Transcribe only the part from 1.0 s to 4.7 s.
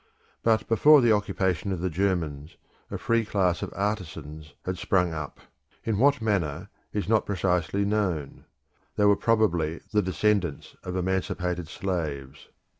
occupation of the Germans, a free class of artisans